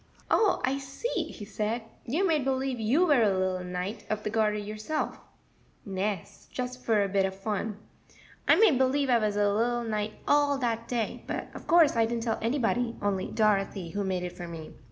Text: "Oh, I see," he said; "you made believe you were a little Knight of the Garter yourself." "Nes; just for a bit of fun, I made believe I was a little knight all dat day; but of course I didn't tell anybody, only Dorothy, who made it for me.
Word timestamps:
"Oh, 0.31 0.61
I 0.65 0.79
see," 0.79 1.25
he 1.25 1.45
said; 1.45 1.83
"you 2.07 2.25
made 2.25 2.43
believe 2.43 2.79
you 2.79 3.05
were 3.05 3.21
a 3.21 3.29
little 3.37 3.63
Knight 3.63 4.03
of 4.09 4.23
the 4.23 4.31
Garter 4.31 4.57
yourself." 4.57 5.19
"Nes; 5.85 6.47
just 6.51 6.81
for 6.83 7.03
a 7.03 7.07
bit 7.07 7.23
of 7.23 7.35
fun, 7.35 7.77
I 8.47 8.55
made 8.55 8.79
believe 8.79 9.11
I 9.11 9.19
was 9.19 9.35
a 9.35 9.53
little 9.53 9.83
knight 9.83 10.13
all 10.27 10.57
dat 10.57 10.87
day; 10.87 11.23
but 11.27 11.53
of 11.53 11.67
course 11.67 11.95
I 11.95 12.07
didn't 12.07 12.23
tell 12.23 12.39
anybody, 12.41 12.95
only 12.99 13.27
Dorothy, 13.27 13.91
who 13.91 14.03
made 14.03 14.23
it 14.23 14.35
for 14.35 14.47
me. 14.47 14.71